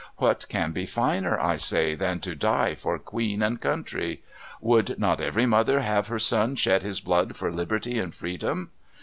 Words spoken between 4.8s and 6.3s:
not every mother have her